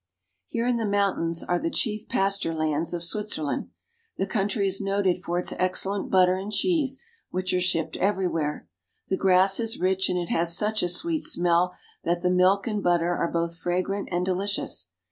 [0.47, 3.69] Here in the mountains are the chief pasture lands of Switzerland.
[4.17, 6.97] The country is noted for its excellent butter and cheese,
[7.29, 8.67] which are shipped everywhere.
[9.09, 12.81] The grass is rich, and it has such a sweet smell that the milk and
[12.81, 14.89] butter are both fragrant and delicious.